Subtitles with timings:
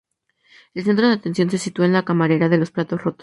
[0.73, 3.19] El centro de atención se sitúa en la camarera con los platos rotos.